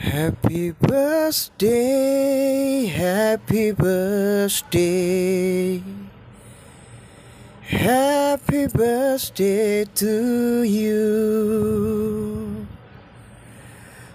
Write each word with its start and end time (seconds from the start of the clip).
Happy 0.00 0.72
birthday, 0.72 1.68
happy 2.88 3.76
birthday, 3.76 4.96
happy 7.68 8.64
birthday 8.72 9.84
to 9.92 10.16
you. 10.64 11.04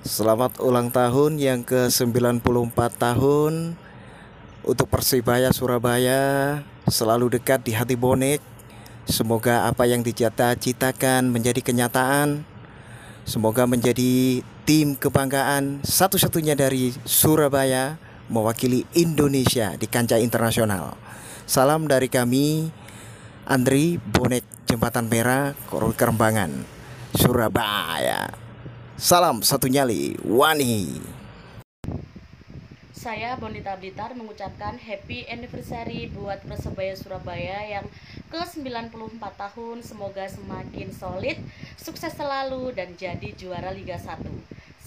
Selamat 0.02 0.57
ulang 0.57 0.89
tahun 0.89 1.38
yang 1.38 1.61
ke-94 1.61 2.79
tahun 2.97 3.77
untuk 4.65 4.89
Persibaya 4.89 5.54
Surabaya 5.54 6.65
selalu 6.89 7.38
dekat 7.38 7.61
di 7.61 7.77
hati 7.77 7.93
bonek. 7.93 8.41
Semoga 9.05 9.70
apa 9.70 9.86
yang 9.86 10.02
dicita-citakan 10.02 11.29
menjadi 11.29 11.61
kenyataan. 11.61 12.41
Semoga 13.21 13.70
menjadi 13.70 14.41
tim 14.66 14.97
kebanggaan 14.97 15.86
satu-satunya 15.86 16.58
dari 16.58 16.90
Surabaya 17.05 18.02
mewakili 18.34 18.81
Indonesia 18.98 19.77
di 19.77 19.85
kancah 19.85 20.17
internasional. 20.17 20.98
Salam 21.45 21.85
dari 21.85 22.09
kami, 22.09 22.73
Andri 23.45 24.02
Bonek 24.02 24.41
Jembatan 24.66 25.05
Merah, 25.05 25.54
Korul 25.70 25.93
Kerembangan, 25.93 26.49
Surabaya. 27.13 28.34
Salam 28.98 29.45
satu 29.45 29.70
nyali, 29.70 30.17
Wani. 30.26 31.15
Saya 33.05 33.38
Bonita 33.38 33.77
Blitar 33.77 34.18
mengucapkan 34.18 34.82
happy 34.82 35.30
anniversary 35.30 36.09
buat 36.09 36.41
Persebaya 36.41 36.98
Surabaya 36.98 37.77
yang 37.77 37.86
ke-94 38.34 39.22
tahun. 39.22 39.86
Semoga 39.86 40.26
semakin 40.26 40.90
solid, 40.90 41.38
sukses 41.77 42.10
selalu 42.18 42.73
dan 42.73 42.98
jadi 42.98 43.30
juara 43.38 43.70
Liga 43.77 44.02
1. 44.02 44.26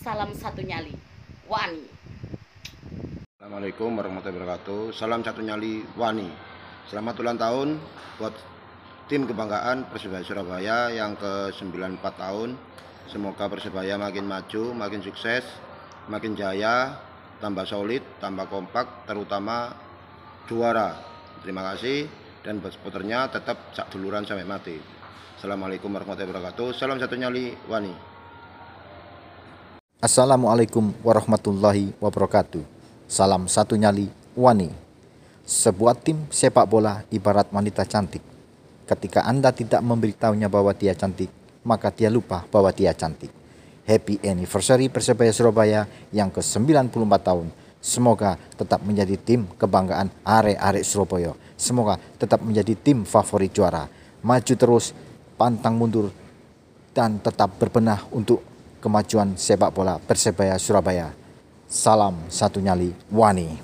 Salam 0.02 0.34
satu 0.34 0.66
nyali. 0.66 0.98
Wani. 1.46 1.86
Assalamualaikum 3.38 3.94
warahmatullahi 3.94 4.34
wabarakatuh. 4.34 4.90
Salam 4.98 5.22
satu 5.22 5.38
nyali 5.38 5.86
Wani. 5.94 6.26
Selamat 6.90 7.22
ulang 7.22 7.38
tahun 7.38 7.78
buat 8.18 8.34
tim 9.06 9.30
kebanggaan 9.30 9.94
Persebaya 9.94 10.26
Surabaya 10.26 10.90
yang 10.90 11.14
ke-94 11.22 12.02
tahun. 12.02 12.58
Semoga 13.06 13.46
Persebaya 13.46 13.94
makin 13.94 14.26
maju, 14.26 14.74
makin 14.74 15.06
sukses, 15.06 15.46
makin 16.10 16.34
jaya, 16.34 17.06
tambah 17.38 17.64
solid, 17.66 18.02
tambah 18.18 18.46
kompak, 18.50 19.06
terutama 19.06 19.74
juara. 20.50 20.98
Terima 21.42 21.62
kasih 21.74 22.10
dan 22.42 22.58
supporternya 22.58 23.30
tetap 23.30 23.70
sak 23.74 23.94
duluran 23.94 24.26
sampai 24.26 24.46
mati. 24.46 24.76
Assalamualaikum 25.38 25.86
warahmatullahi 25.94 26.34
wabarakatuh. 26.34 26.66
Salam 26.74 26.98
satu 26.98 27.14
nyali 27.14 27.54
Wani. 27.70 27.94
Assalamualaikum 30.02 30.90
warahmatullahi 31.06 31.94
wabarakatuh. 32.02 32.62
Salam 33.06 33.46
satu 33.46 33.78
nyali 33.78 34.10
Wani. 34.34 34.70
Sebuah 35.46 35.94
tim 35.94 36.26
sepak 36.28 36.66
bola 36.66 37.06
ibarat 37.14 37.48
wanita 37.54 37.86
cantik. 37.86 38.20
Ketika 38.84 39.22
Anda 39.22 39.54
tidak 39.54 39.80
memberitahunya 39.84 40.50
bahwa 40.50 40.74
dia 40.74 40.92
cantik, 40.92 41.30
maka 41.62 41.94
dia 41.94 42.10
lupa 42.10 42.42
bahwa 42.50 42.72
dia 42.74 42.90
cantik. 42.92 43.37
Happy 43.88 44.20
anniversary 44.20 44.92
Persebaya 44.92 45.32
Surabaya 45.32 45.88
yang 46.12 46.28
ke-94 46.28 46.92
tahun. 47.24 47.48
Semoga 47.80 48.36
tetap 48.52 48.84
menjadi 48.84 49.16
tim 49.16 49.48
kebanggaan 49.56 50.12
are-are 50.28 50.84
Surabaya. 50.84 51.32
Semoga 51.56 51.96
tetap 52.20 52.44
menjadi 52.44 52.76
tim 52.76 53.08
favorit 53.08 53.48
juara. 53.48 53.88
Maju 54.20 54.54
terus, 54.60 54.92
pantang 55.40 55.80
mundur, 55.80 56.12
dan 56.92 57.16
tetap 57.16 57.56
berbenah 57.56 58.04
untuk 58.12 58.44
kemajuan 58.84 59.40
sepak 59.40 59.72
bola 59.72 59.96
Persebaya 59.96 60.60
Surabaya. 60.60 61.08
Salam 61.64 62.28
satu 62.28 62.60
nyali 62.60 62.92
Wani. 63.08 63.56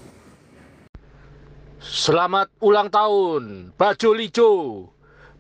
Selamat 1.85 2.49
ulang 2.65 2.89
tahun 2.89 3.77
Baju 3.77 4.11
Lijo 4.17 4.53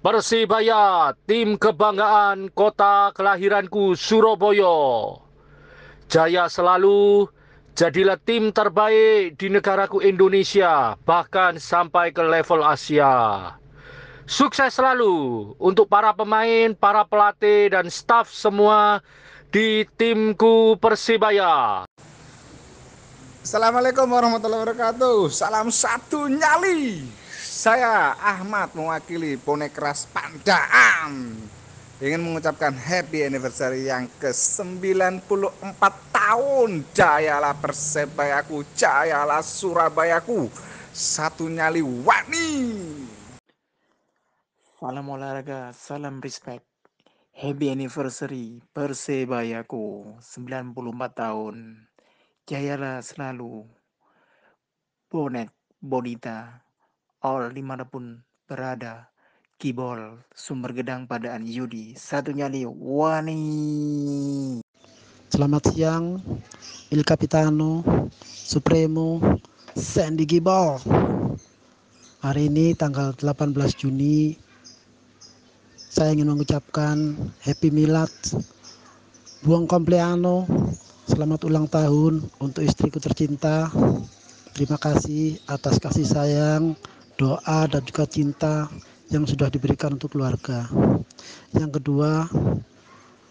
Persibaya 0.04 1.16
tim 1.24 1.56
kebanggaan 1.56 2.52
kota 2.52 3.08
kelahiranku 3.16 3.96
Surabaya 3.96 5.16
Jaya 6.12 6.44
selalu 6.44 7.24
Jadilah 7.72 8.20
tim 8.20 8.52
terbaik 8.52 9.40
di 9.40 9.48
negaraku 9.48 10.04
Indonesia 10.04 10.92
Bahkan 11.08 11.56
sampai 11.56 12.12
ke 12.12 12.20
level 12.20 12.60
Asia 12.60 13.56
Sukses 14.28 14.76
selalu 14.76 15.56
untuk 15.56 15.88
para 15.88 16.12
pemain, 16.12 16.76
para 16.76 17.08
pelatih 17.08 17.72
dan 17.72 17.88
staf 17.88 18.28
semua 18.28 19.00
di 19.48 19.88
timku 20.00 20.76
Persibaya. 20.80 21.88
Assalamualaikum 23.40 24.08
warahmatullahi 24.08 24.64
wabarakatuh. 24.64 25.28
Salam 25.28 25.68
satu 25.68 26.28
nyali. 26.28 27.23
Saya 27.64 28.12
Ahmad 28.20 28.76
mewakili 28.76 29.40
Bonek 29.40 29.72
Keras 29.72 30.04
Pandaan. 30.12 31.32
Ingin 31.96 32.20
mengucapkan 32.20 32.76
happy 32.76 33.24
anniversary 33.24 33.88
yang 33.88 34.04
ke-94 34.20 35.80
tahun. 36.12 36.84
Jayalah 36.92 37.56
Persebayaku, 37.56 38.68
jayalah 38.76 39.40
Surabayaku. 39.40 40.52
Satu 40.92 41.48
nyali 41.48 41.80
wani. 41.80 42.52
Salam 44.76 45.08
olahraga, 45.08 45.72
salam 45.72 46.20
respect. 46.20 46.68
Happy 47.32 47.72
anniversary 47.72 48.60
Persebayaku 48.76 50.20
94 50.20 50.76
tahun. 51.16 51.80
Jayalah 52.44 53.00
selalu. 53.00 53.64
Bonek, 55.08 55.48
Bonita, 55.80 56.63
all 57.24 57.48
di 57.56 57.64
mana 57.64 57.88
pun 57.88 58.20
berada. 58.44 59.08
Kibol, 59.56 60.20
sumber 60.36 60.76
gedang 60.76 61.08
padaan 61.08 61.48
Yudi, 61.48 61.96
satu 61.96 62.36
nyali 62.36 62.68
Wani. 62.68 63.40
Selamat 65.32 65.72
siang, 65.72 66.20
Il 66.92 67.00
Capitano, 67.00 67.80
Supremo, 68.20 69.24
Sandy 69.72 70.28
Gibol. 70.28 70.76
Hari 72.20 72.52
ini 72.52 72.76
tanggal 72.76 73.16
18 73.16 73.56
Juni 73.72 74.36
saya 75.94 76.10
ingin 76.10 76.26
mengucapkan 76.26 77.14
Happy 77.46 77.70
Milad, 77.70 78.10
buang 79.46 79.70
compleanno, 79.70 80.44
selamat 81.06 81.46
ulang 81.46 81.70
tahun 81.70 82.26
untuk 82.42 82.66
istriku 82.66 82.98
tercinta. 82.98 83.70
Terima 84.50 84.74
kasih 84.74 85.38
atas 85.46 85.78
kasih 85.78 86.02
sayang, 86.02 86.74
doa 87.14 87.70
dan 87.70 87.82
juga 87.86 88.04
cinta 88.08 88.66
yang 89.12 89.28
sudah 89.28 89.46
diberikan 89.52 89.94
untuk 89.94 90.16
keluarga. 90.16 90.66
Yang 91.54 91.80
kedua, 91.80 92.26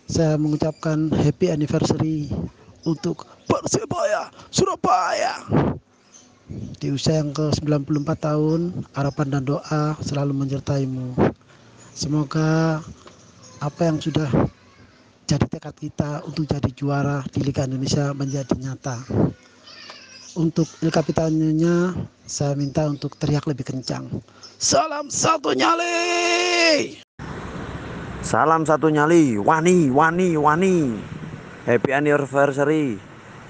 saya 0.08 0.40
mengucapkan 0.40 1.12
happy 1.12 1.52
anniversary 1.52 2.32
untuk 2.88 3.28
Persebaya 3.48 4.32
Surabaya. 4.52 5.44
Di 6.78 6.92
usia 6.92 7.24
yang 7.24 7.32
ke-94 7.32 8.10
tahun, 8.20 8.86
harapan 8.94 9.28
dan 9.32 9.44
doa 9.48 9.96
selalu 10.04 10.36
menyertaimu. 10.36 11.16
Semoga 11.96 12.84
apa 13.64 13.82
yang 13.88 13.98
sudah 13.98 14.28
jadi 15.24 15.48
tekad 15.48 15.76
kita 15.80 16.20
untuk 16.28 16.46
jadi 16.46 16.70
juara 16.76 17.24
di 17.32 17.40
Liga 17.42 17.64
Indonesia 17.64 18.12
menjadi 18.12 18.54
nyata. 18.60 19.00
Untuk 20.34 20.66
Il 20.82 20.90
Capitanonya 20.90 21.94
saya 22.26 22.58
minta 22.58 22.90
untuk 22.90 23.14
teriak 23.22 23.46
lebih 23.46 23.70
kencang. 23.70 24.10
Salam 24.58 25.06
satu 25.14 25.54
nyali. 25.54 26.98
Salam 28.26 28.66
satu 28.66 28.90
nyali, 28.90 29.38
wani, 29.38 29.94
wani, 29.94 30.34
wani. 30.34 30.98
Happy 31.70 31.94
anniversary 31.94 32.98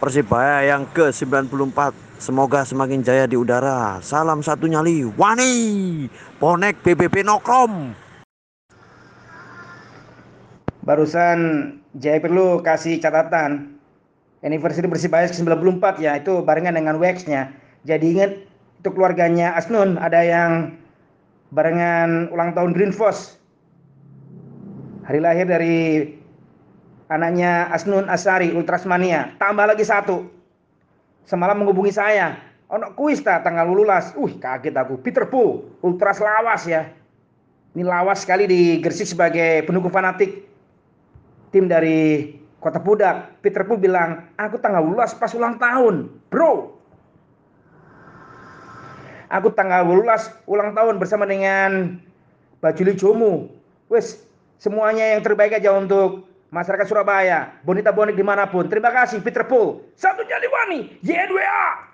Persibaya 0.04 0.68
yang 0.68 0.84
ke-94. 0.92 1.96
Semoga 2.20 2.68
semakin 2.68 3.00
jaya 3.00 3.32
di 3.32 3.40
udara. 3.40 4.04
Salam 4.04 4.44
satu 4.44 4.68
nyali, 4.68 5.08
wani. 5.16 5.54
Bonek 6.36 6.84
BBB 6.84 7.24
Nokrom. 7.24 7.96
barusan 10.84 11.40
Jaya 11.96 12.20
perlu 12.20 12.60
kasih 12.60 13.00
catatan 13.00 13.80
anniversary 14.44 14.92
Persibaya 14.92 15.32
ke-94 15.32 16.04
ya 16.04 16.20
itu 16.20 16.44
barengan 16.44 16.76
dengan 16.76 17.00
Wax-nya. 17.00 17.50
Jadi 17.88 18.06
ingat 18.20 18.32
itu 18.84 18.90
keluarganya 18.92 19.56
Asnun 19.56 19.96
ada 19.96 20.20
yang 20.20 20.76
barengan 21.56 22.28
ulang 22.30 22.52
tahun 22.52 22.76
Green 22.76 22.92
Force. 22.92 23.40
Hari 25.08 25.20
lahir 25.20 25.48
dari 25.48 26.16
anaknya 27.08 27.72
Asnun 27.72 28.08
Asari 28.12 28.52
Ultrasmania. 28.52 29.36
Tambah 29.40 29.68
lagi 29.68 29.84
satu. 29.84 30.28
Semalam 31.24 31.64
menghubungi 31.64 31.96
saya. 31.96 32.36
Ono 32.72 32.92
kuis 32.96 33.24
ta 33.24 33.40
tanggal 33.44 33.68
lululas. 33.68 34.12
Uh 34.20 34.32
kaget 34.40 34.76
aku. 34.76 35.00
Peter 35.00 35.28
Po 35.28 35.64
Ultras 35.84 36.20
lawas 36.20 36.68
ya. 36.68 36.88
Ini 37.74 37.84
lawas 37.84 38.22
sekali 38.24 38.46
di 38.46 38.62
Gresik 38.84 39.10
sebagai 39.10 39.66
pendukung 39.66 39.90
fanatik 39.90 40.46
tim 41.50 41.66
dari 41.66 42.30
Kota 42.64 42.80
Pudak, 42.80 43.44
Peter 43.44 43.68
Pul 43.68 43.76
bilang, 43.76 44.32
aku 44.40 44.56
tanggal 44.56 44.80
lulas 44.80 45.12
pas 45.12 45.28
ulang 45.36 45.60
tahun, 45.60 46.08
bro. 46.32 46.80
Aku 49.28 49.52
tanggal 49.52 49.84
lulas 49.84 50.32
ulang 50.48 50.72
tahun 50.72 50.96
bersama 50.96 51.28
dengan 51.28 52.00
Bajuli 52.64 52.96
Jomu. 52.96 53.52
Wes, 53.92 54.24
semuanya 54.56 55.12
yang 55.12 55.22
terbaik 55.26 55.60
aja 55.60 55.76
untuk 55.76 56.24
masyarakat 56.54 56.88
Surabaya. 56.88 57.52
Bonita 57.68 57.92
Bonik 57.92 58.16
di 58.16 58.24
mana 58.24 58.48
pun. 58.48 58.72
Terima 58.72 58.96
kasih 58.96 59.20
Peter 59.20 59.44
Pul. 59.44 59.84
Satu 60.00 60.24
Jaliwani, 60.24 61.04
YNWA. 61.04 61.93